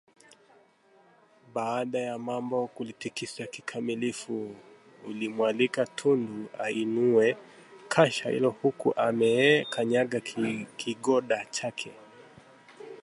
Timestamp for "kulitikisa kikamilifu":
2.67-4.55